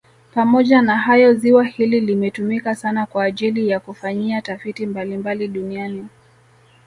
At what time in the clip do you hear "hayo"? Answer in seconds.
0.97-1.33